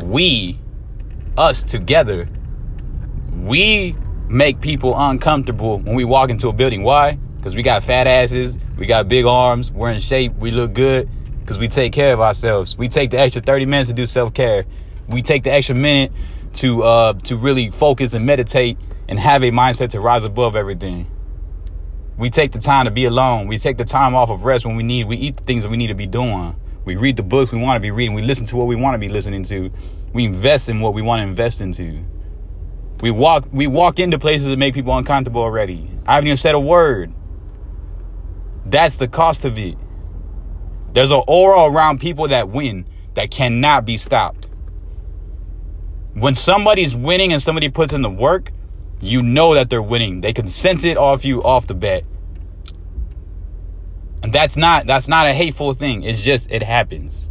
We, 0.01 0.59
us 1.37 1.63
together, 1.63 2.29
we 3.33 3.95
make 4.29 4.61
people 4.61 4.93
uncomfortable 4.97 5.79
when 5.79 5.95
we 5.95 6.05
walk 6.05 6.29
into 6.29 6.47
a 6.47 6.53
building. 6.53 6.83
Why? 6.83 7.15
Because 7.37 7.55
we 7.55 7.63
got 7.63 7.83
fat 7.83 8.07
asses, 8.07 8.57
we 8.77 8.85
got 8.85 9.07
big 9.07 9.25
arms, 9.25 9.71
we're 9.71 9.89
in 9.89 9.99
shape, 9.99 10.33
we 10.35 10.51
look 10.51 10.73
good, 10.73 11.09
because 11.41 11.59
we 11.59 11.67
take 11.67 11.91
care 11.91 12.13
of 12.13 12.21
ourselves. 12.21 12.77
We 12.77 12.87
take 12.87 13.11
the 13.11 13.19
extra 13.19 13.41
30 13.41 13.65
minutes 13.65 13.89
to 13.89 13.95
do 13.95 14.05
self 14.05 14.33
care. 14.33 14.65
We 15.07 15.21
take 15.21 15.43
the 15.43 15.51
extra 15.51 15.75
minute 15.75 16.11
to 16.55 16.83
uh, 16.83 17.13
to 17.13 17.35
really 17.35 17.71
focus 17.71 18.13
and 18.13 18.25
meditate 18.25 18.77
and 19.09 19.19
have 19.19 19.43
a 19.43 19.51
mindset 19.51 19.89
to 19.89 19.99
rise 19.99 20.23
above 20.23 20.55
everything. 20.55 21.07
We 22.17 22.29
take 22.29 22.51
the 22.51 22.59
time 22.59 22.85
to 22.85 22.91
be 22.91 23.05
alone. 23.05 23.47
We 23.47 23.57
take 23.57 23.77
the 23.77 23.85
time 23.85 24.15
off 24.15 24.29
of 24.29 24.43
rest 24.43 24.65
when 24.65 24.75
we 24.75 24.83
need. 24.83 25.07
We 25.07 25.17
eat 25.17 25.37
the 25.37 25.43
things 25.43 25.63
that 25.63 25.69
we 25.69 25.77
need 25.77 25.87
to 25.87 25.95
be 25.95 26.05
doing. 26.05 26.55
We 26.85 26.95
read 26.95 27.17
the 27.17 27.23
books 27.23 27.51
we 27.51 27.59
want 27.59 27.77
to 27.77 27.79
be 27.79 27.91
reading. 27.91 28.13
We 28.13 28.21
listen 28.21 28.45
to 28.47 28.55
what 28.55 28.67
we 28.67 28.75
want 28.75 28.95
to 28.95 28.99
be 28.99 29.09
listening 29.09 29.43
to. 29.43 29.71
We 30.13 30.25
invest 30.25 30.69
in 30.69 30.79
what 30.79 30.93
we 30.93 31.01
want 31.01 31.21
to 31.21 31.27
invest 31.27 31.61
into. 31.61 31.99
We 33.01 33.11
walk 33.11 33.47
we 33.51 33.67
walk 33.67 33.99
into 33.99 34.19
places 34.19 34.47
that 34.47 34.57
make 34.57 34.73
people 34.73 34.95
uncomfortable 34.97 35.41
already. 35.41 35.87
I 36.05 36.15
haven't 36.15 36.27
even 36.27 36.37
said 36.37 36.55
a 36.55 36.59
word. 36.59 37.11
That's 38.65 38.97
the 38.97 39.07
cost 39.07 39.43
of 39.43 39.57
it. 39.57 39.77
There's 40.93 41.11
an 41.11 41.23
aura 41.27 41.65
around 41.65 41.99
people 41.99 42.27
that 42.27 42.49
win 42.49 42.85
that 43.15 43.31
cannot 43.31 43.85
be 43.85 43.97
stopped. 43.97 44.47
When 46.13 46.35
somebody's 46.35 46.95
winning 46.95 47.33
and 47.33 47.41
somebody 47.41 47.69
puts 47.69 47.91
in 47.91 48.03
the 48.03 48.09
work, 48.09 48.51
you 49.03 49.21
know 49.21 49.53
that 49.53 49.69
they're 49.69 49.81
winning. 49.81 50.21
They 50.21 50.33
can 50.33 50.47
sense 50.47 50.83
it 50.83 50.97
off 50.97 51.25
you 51.25 51.43
off 51.43 51.67
the 51.67 51.73
bat. 51.73 52.03
And 54.21 54.31
that's 54.31 54.55
not 54.55 54.87
that's 54.87 55.09
not 55.09 55.27
a 55.27 55.33
hateful 55.33 55.73
thing. 55.73 56.03
It's 56.03 56.23
just 56.23 56.49
it 56.49 56.63
happens. 56.63 57.29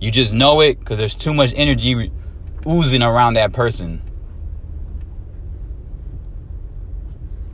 You 0.00 0.10
just 0.10 0.34
know 0.34 0.60
it 0.60 0.80
because 0.80 0.98
there's 0.98 1.14
too 1.14 1.32
much 1.32 1.52
energy 1.54 2.10
oozing 2.66 3.02
around 3.02 3.34
that 3.34 3.52
person. 3.52 4.02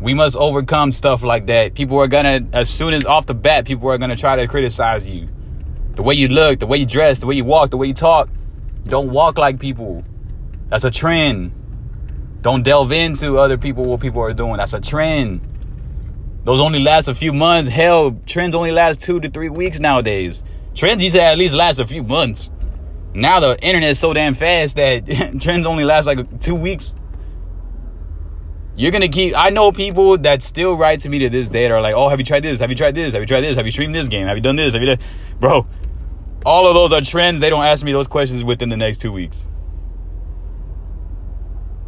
We 0.01 0.15
must 0.15 0.37
overcome 0.37 0.93
stuff 0.93 1.23
like 1.23 1.47
that. 1.47 1.75
People 1.75 1.99
are 1.99 2.07
gonna, 2.07 2.47
as 2.53 2.71
soon 2.71 2.95
as 2.95 3.05
off 3.05 3.27
the 3.27 3.35
bat, 3.35 3.67
people 3.67 3.91
are 3.91 3.99
gonna 3.99 4.17
try 4.17 4.37
to 4.37 4.47
criticize 4.47 5.07
you. 5.07 5.29
The 5.97 6.03
way 6.03 6.15
you 6.15 6.29
look, 6.29 6.61
the 6.61 6.67
way 6.67 6.79
you 6.79 6.87
dress, 6.87 7.19
the 7.19 7.27
way 7.27 7.35
you 7.35 7.45
walk, 7.45 7.71
the 7.71 7.77
way 7.77 7.89
you 7.89 7.95
talk. 7.95 8.31
Don't 8.87 9.11
walk 9.11 9.37
like 9.37 9.61
people. 9.61 10.05
That's 10.69 10.85
a 10.85 10.91
trend. 10.91 11.53
Don't 12.40 12.62
delve 12.62 12.92
into 12.92 13.38
other 13.38 13.59
people, 13.59 13.85
what 13.85 14.00
people 14.00 14.23
are 14.23 14.33
doing. 14.33 14.57
That's 14.59 14.73
a 14.73 14.80
trend. 14.80 15.40
Those 16.45 16.61
only 16.61 16.78
last 16.78 17.09
a 17.09 17.14
few 17.14 17.33
months. 17.33 17.68
Hell, 17.68 18.12
trends 18.25 18.54
only 18.54 18.71
last 18.71 19.00
two 19.00 19.21
to 19.21 19.28
three 19.28 19.49
weeks 19.49 19.80
nowadays. 19.80 20.45
Trends 20.75 21.02
used 21.02 21.16
to 21.16 21.23
at 21.23 21.37
least 21.37 21.54
last 21.54 21.78
a 21.78 21.85
few 21.85 22.02
months. 22.02 22.50
Now 23.14 23.40
the 23.40 23.59
internet 23.61 23.90
is 23.90 23.99
so 23.99 24.12
damn 24.12 24.35
fast 24.35 24.76
that 24.76 25.07
trends 25.40 25.66
only 25.66 25.85
last 25.85 26.07
like 26.07 26.40
two 26.40 26.54
weeks. 26.54 26.95
You're 28.76 28.92
gonna 28.92 29.09
keep. 29.09 29.37
I 29.37 29.50
know 29.50 29.73
people 29.73 30.18
that 30.18 30.40
still 30.40 30.76
write 30.76 31.00
to 31.00 31.09
me 31.09 31.18
to 31.18 31.28
this 31.28 31.49
day 31.49 31.64
that 31.64 31.73
are 31.73 31.80
like, 31.80 31.97
"Oh, 31.97 32.09
have 32.09 32.21
you 32.21 32.25
tried 32.25 32.45
this? 32.45 32.61
Have 32.61 32.71
you 32.71 32.76
tried 32.76 32.95
this? 32.95 33.12
Have 33.12 33.21
you 33.21 33.26
tried 33.26 33.40
this? 33.40 33.57
Have 33.57 33.66
you 33.66 33.73
streamed 33.73 33.92
this 33.92 34.07
game? 34.07 34.28
Have 34.28 34.37
you 34.37 34.42
done 34.42 34.54
this? 34.54 34.75
Have 34.75 34.83
you 34.83 34.95
done?" 34.95 35.04
Bro, 35.40 35.66
all 36.47 36.68
of 36.68 36.75
those 36.75 36.92
are 36.92 37.00
trends. 37.00 37.40
They 37.40 37.50
don't 37.50 37.64
ask 37.64 37.85
me 37.85 37.90
those 37.90 38.07
questions 38.07 38.45
within 38.45 38.68
the 38.68 38.76
next 38.76 38.99
two 38.99 39.11
weeks. 39.11 39.49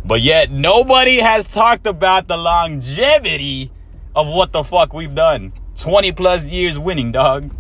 But 0.04 0.23
yet, 0.23 0.50
nobody 0.50 1.19
has 1.21 1.45
talked 1.45 1.87
about 1.87 2.26
the 2.26 2.37
longevity 2.37 3.71
of 4.14 4.26
what 4.28 4.52
the 4.52 4.64
fuck 4.64 4.92
we've 4.92 5.14
done. 5.14 5.52
20 5.76 6.12
plus 6.12 6.47
years 6.47 6.78
winning, 6.78 7.12
dog. 7.12 7.54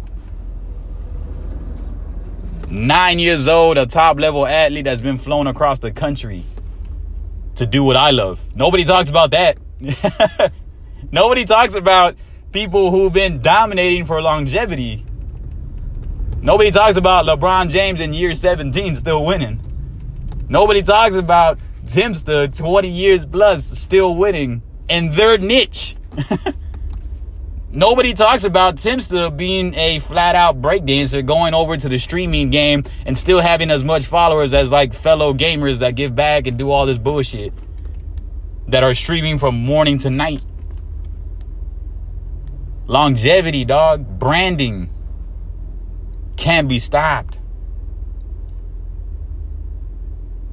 Nine 2.70 3.18
years 3.18 3.48
old, 3.48 3.78
a 3.78 3.86
top 3.86 4.18
level 4.18 4.46
athlete 4.46 4.84
that's 4.84 5.02
been 5.02 5.16
flown 5.16 5.46
across 5.46 5.80
the 5.80 5.90
country 5.90 6.44
to 7.56 7.66
do 7.66 7.84
what 7.84 7.96
I 7.96 8.10
love. 8.10 8.42
Nobody 8.54 8.84
talks 8.84 9.10
about 9.10 9.32
that. 9.32 9.58
Nobody 11.12 11.44
talks 11.44 11.74
about 11.74 12.16
people 12.52 12.90
who've 12.90 13.12
been 13.12 13.40
dominating 13.40 14.04
for 14.04 14.22
longevity. 14.22 15.04
Nobody 16.40 16.70
talks 16.70 16.96
about 16.96 17.26
LeBron 17.26 17.70
James 17.70 18.00
in 18.00 18.14
year 18.14 18.32
17 18.32 18.94
still 18.94 19.24
winning. 19.24 19.60
Nobody 20.48 20.82
talks 20.82 21.16
about 21.16 21.58
Timster, 21.86 22.56
20 22.56 22.88
years 22.88 23.26
plus, 23.26 23.64
still 23.64 24.14
winning 24.14 24.62
in 24.88 25.12
their 25.12 25.38
niche. 25.38 25.96
Nobody 27.72 28.14
talks 28.14 28.42
about 28.42 28.76
Timster 28.76 29.34
being 29.34 29.74
a 29.74 30.00
flat 30.00 30.34
out 30.34 30.60
breakdancer, 30.60 31.24
going 31.24 31.54
over 31.54 31.76
to 31.76 31.88
the 31.88 31.98
streaming 31.98 32.50
game 32.50 32.82
and 33.06 33.16
still 33.16 33.40
having 33.40 33.70
as 33.70 33.84
much 33.84 34.06
followers 34.06 34.52
as 34.52 34.72
like 34.72 34.92
fellow 34.92 35.32
gamers 35.32 35.78
that 35.78 35.94
give 35.94 36.14
back 36.14 36.48
and 36.48 36.58
do 36.58 36.70
all 36.70 36.84
this 36.84 36.98
bullshit 36.98 37.52
that 38.66 38.82
are 38.82 38.94
streaming 38.94 39.38
from 39.38 39.54
morning 39.54 39.98
to 39.98 40.10
night. 40.10 40.42
Longevity, 42.86 43.64
dog, 43.64 44.18
branding 44.18 44.90
can't 46.36 46.68
be 46.68 46.78
stopped. 46.78 47.39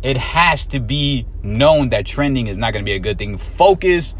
It 0.07 0.15
has 0.15 0.65
to 0.67 0.79
be 0.79 1.27
known 1.43 1.89
that 1.89 2.05
trending 2.05 2.47
is 2.47 2.57
not 2.57 2.71
going 2.71 2.85
to 2.85 2.89
be 2.89 2.95
a 2.95 2.99
good 2.99 3.17
thing. 3.17 3.37
Focus 3.37 4.15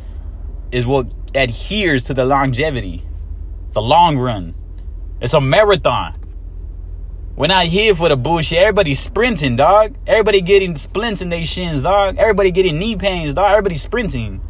is 0.69 0.85
what 0.85 1.07
adheres 1.33 2.03
to 2.03 2.13
the 2.13 2.25
longevity. 2.25 3.05
the 3.71 3.81
long 3.81 4.17
run. 4.17 4.53
It's 5.21 5.33
a 5.33 5.39
marathon. 5.39 6.13
We're 7.37 7.47
not 7.47 7.67
here 7.67 7.95
for 7.95 8.09
the 8.09 8.17
bullshit. 8.17 8.57
Everybody's 8.57 8.99
sprinting, 8.99 9.55
dog. 9.55 9.95
Everybody 10.05 10.41
getting 10.41 10.75
splints 10.75 11.21
in 11.21 11.29
their 11.29 11.45
shins, 11.45 11.83
dog. 11.83 12.17
Everybody 12.17 12.51
getting 12.51 12.79
knee 12.79 12.97
pains, 12.97 13.35
dog. 13.35 13.51
Everybody 13.51 13.77
sprinting. 13.77 14.41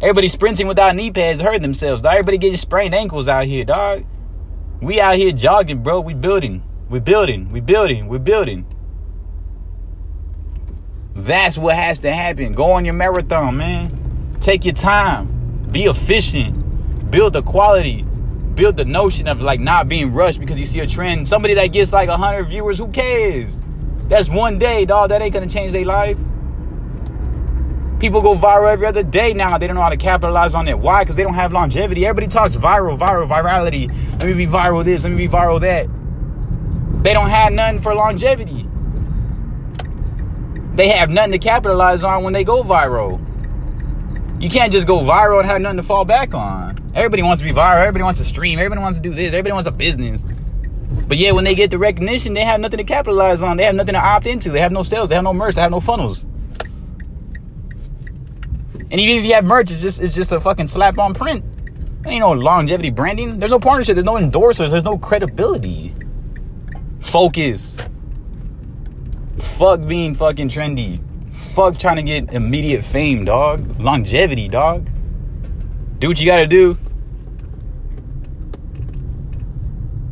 Everybody 0.00 0.26
sprinting 0.26 0.66
without 0.66 0.96
knee 0.96 1.12
pads, 1.12 1.40
hurting 1.40 1.62
themselves, 1.62 2.02
dog. 2.02 2.14
Everybody 2.14 2.38
getting 2.38 2.56
sprained 2.56 2.96
ankles 2.96 3.28
out 3.28 3.44
here, 3.44 3.64
dog. 3.64 4.04
We 4.80 5.00
out 5.00 5.16
here 5.16 5.30
jogging, 5.30 5.84
bro. 5.84 6.00
We 6.00 6.14
building. 6.14 6.64
We 6.88 6.98
building. 6.98 7.52
We 7.52 7.60
building. 7.60 8.08
We 8.08 8.18
building. 8.18 8.66
That's 11.18 11.58
what 11.58 11.74
has 11.74 11.98
to 12.00 12.14
happen. 12.14 12.52
Go 12.52 12.70
on 12.70 12.84
your 12.84 12.94
marathon, 12.94 13.56
man. 13.56 14.36
Take 14.38 14.64
your 14.64 14.74
time. 14.74 15.66
Be 15.68 15.86
efficient. 15.86 17.10
Build 17.10 17.32
the 17.32 17.42
quality. 17.42 18.02
Build 18.54 18.76
the 18.76 18.84
notion 18.84 19.26
of 19.26 19.42
like 19.42 19.58
not 19.58 19.88
being 19.88 20.12
rushed 20.12 20.38
because 20.38 20.60
you 20.60 20.64
see 20.66 20.78
a 20.78 20.86
trend. 20.86 21.26
Somebody 21.26 21.54
that 21.54 21.66
gets 21.66 21.92
like 21.92 22.08
100 22.08 22.44
viewers, 22.44 22.78
who 22.78 22.86
cares? 22.88 23.60
That's 24.06 24.28
one 24.28 24.60
day, 24.60 24.84
dog. 24.84 25.08
That 25.08 25.20
ain't 25.20 25.34
gonna 25.34 25.48
change 25.48 25.72
their 25.72 25.84
life. 25.84 26.18
People 27.98 28.22
go 28.22 28.36
viral 28.36 28.72
every 28.72 28.86
other 28.86 29.02
day 29.02 29.34
now. 29.34 29.58
They 29.58 29.66
don't 29.66 29.74
know 29.74 29.82
how 29.82 29.88
to 29.88 29.96
capitalize 29.96 30.54
on 30.54 30.68
it. 30.68 30.78
Why? 30.78 31.02
Because 31.02 31.16
they 31.16 31.24
don't 31.24 31.34
have 31.34 31.52
longevity. 31.52 32.06
Everybody 32.06 32.28
talks 32.28 32.54
viral, 32.54 32.96
viral, 32.96 33.28
virality. 33.28 33.88
Let 34.20 34.26
me 34.28 34.34
be 34.34 34.46
viral 34.46 34.84
this, 34.84 35.02
let 35.02 35.10
me 35.10 35.26
be 35.26 35.28
viral 35.28 35.58
that. 35.62 35.88
They 37.02 37.12
don't 37.12 37.28
have 37.28 37.52
nothing 37.52 37.80
for 37.80 37.92
longevity 37.92 38.68
they 40.78 40.90
have 40.90 41.10
nothing 41.10 41.32
to 41.32 41.38
capitalize 41.38 42.04
on 42.04 42.22
when 42.22 42.32
they 42.32 42.44
go 42.44 42.62
viral. 42.62 43.20
You 44.40 44.48
can't 44.48 44.72
just 44.72 44.86
go 44.86 45.00
viral 45.00 45.40
and 45.40 45.48
have 45.48 45.60
nothing 45.60 45.78
to 45.78 45.82
fall 45.82 46.04
back 46.04 46.34
on. 46.34 46.78
Everybody 46.94 47.24
wants 47.24 47.42
to 47.42 47.48
be 47.48 47.52
viral. 47.52 47.80
Everybody 47.80 48.04
wants 48.04 48.20
to 48.20 48.24
stream. 48.24 48.60
Everybody 48.60 48.80
wants 48.80 48.96
to 48.96 49.02
do 49.02 49.12
this. 49.12 49.30
Everybody 49.30 49.54
wants 49.54 49.66
a 49.66 49.72
business. 49.72 50.24
But 51.08 51.16
yeah, 51.16 51.32
when 51.32 51.42
they 51.42 51.56
get 51.56 51.72
the 51.72 51.78
recognition, 51.78 52.32
they 52.32 52.44
have 52.44 52.60
nothing 52.60 52.76
to 52.76 52.84
capitalize 52.84 53.42
on. 53.42 53.56
They 53.56 53.64
have 53.64 53.74
nothing 53.74 53.94
to 53.94 54.00
opt 54.00 54.28
into. 54.28 54.50
They 54.50 54.60
have 54.60 54.70
no 54.70 54.84
sales. 54.84 55.08
They 55.08 55.16
have 55.16 55.24
no 55.24 55.32
merch. 55.32 55.56
They 55.56 55.62
have 55.62 55.72
no 55.72 55.80
funnels. 55.80 56.26
And 58.90 59.00
even 59.00 59.16
if 59.16 59.24
you 59.24 59.34
have 59.34 59.44
merch, 59.44 59.72
it's 59.72 59.80
just 59.80 60.00
it's 60.00 60.14
just 60.14 60.30
a 60.30 60.38
fucking 60.38 60.68
slap 60.68 60.96
on 60.98 61.12
print. 61.12 61.44
There 62.04 62.12
ain't 62.12 62.20
no 62.20 62.30
longevity 62.30 62.90
branding. 62.90 63.40
There's 63.40 63.50
no 63.50 63.58
partnership. 63.58 63.96
There's 63.96 64.04
no 64.04 64.14
endorsers. 64.14 64.70
There's 64.70 64.84
no 64.84 64.96
credibility. 64.96 65.92
Focus. 67.00 67.80
Fuck 69.40 69.86
being 69.86 70.14
fucking 70.14 70.48
trendy. 70.48 71.00
Fuck 71.54 71.78
trying 71.78 71.96
to 71.96 72.02
get 72.02 72.32
immediate 72.32 72.84
fame, 72.84 73.24
dog. 73.24 73.80
Longevity, 73.80 74.48
dog. 74.48 74.88
Do 75.98 76.08
what 76.08 76.20
you 76.20 76.26
gotta 76.26 76.46
do. 76.46 76.78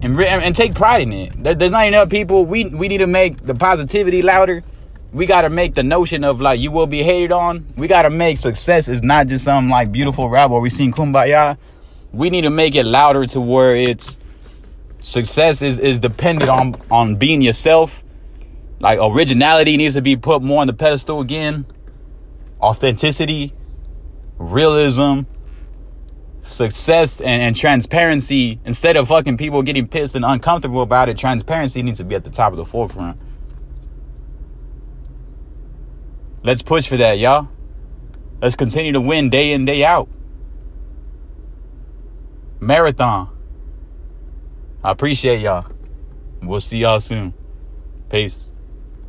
And, 0.02 0.20
and 0.20 0.54
take 0.54 0.74
pride 0.74 1.02
in 1.02 1.12
it. 1.12 1.58
There's 1.58 1.70
not 1.70 1.86
enough 1.86 2.10
people. 2.10 2.46
We, 2.46 2.64
we 2.64 2.88
need 2.88 2.98
to 2.98 3.06
make 3.06 3.44
the 3.44 3.54
positivity 3.54 4.22
louder. 4.22 4.62
We 5.12 5.26
gotta 5.26 5.48
make 5.48 5.74
the 5.74 5.82
notion 5.82 6.24
of 6.24 6.40
like 6.40 6.60
you 6.60 6.70
will 6.70 6.86
be 6.86 7.02
hated 7.02 7.32
on. 7.32 7.66
We 7.76 7.88
gotta 7.88 8.10
make 8.10 8.38
success 8.38 8.88
is 8.88 9.02
not 9.02 9.28
just 9.28 9.44
some 9.44 9.70
like 9.70 9.90
beautiful 9.90 10.28
rap 10.28 10.50
where 10.50 10.60
we 10.60 10.70
sing 10.70 10.92
kumbaya. 10.92 11.56
We 12.12 12.30
need 12.30 12.42
to 12.42 12.50
make 12.50 12.74
it 12.74 12.84
louder 12.84 13.26
to 13.26 13.40
where 13.40 13.74
it's 13.74 14.18
success 15.00 15.62
is, 15.62 15.78
is 15.78 16.00
dependent 16.00 16.50
on 16.50 16.74
on 16.90 17.16
being 17.16 17.40
yourself 17.40 18.02
like 18.78 18.98
originality 19.00 19.76
needs 19.76 19.94
to 19.94 20.02
be 20.02 20.16
put 20.16 20.42
more 20.42 20.60
on 20.60 20.66
the 20.66 20.72
pedestal 20.72 21.20
again. 21.20 21.66
Authenticity, 22.60 23.54
realism, 24.38 25.20
success, 26.42 27.20
and, 27.20 27.42
and 27.42 27.56
transparency. 27.56 28.60
Instead 28.64 28.96
of 28.96 29.08
fucking 29.08 29.36
people 29.36 29.62
getting 29.62 29.86
pissed 29.86 30.14
and 30.14 30.24
uncomfortable 30.24 30.82
about 30.82 31.08
it, 31.08 31.16
transparency 31.18 31.82
needs 31.82 31.98
to 31.98 32.04
be 32.04 32.14
at 32.14 32.24
the 32.24 32.30
top 32.30 32.52
of 32.52 32.56
the 32.56 32.64
forefront. 32.64 33.20
Let's 36.42 36.62
push 36.62 36.86
for 36.86 36.96
that, 36.96 37.18
y'all. 37.18 37.48
Let's 38.40 38.54
continue 38.54 38.92
to 38.92 39.00
win 39.00 39.30
day 39.30 39.52
in, 39.52 39.64
day 39.64 39.84
out. 39.84 40.08
Marathon. 42.60 43.30
I 44.84 44.90
appreciate 44.92 45.40
y'all. 45.40 45.66
We'll 46.42 46.60
see 46.60 46.78
y'all 46.78 47.00
soon. 47.00 47.34
Peace. 48.08 48.50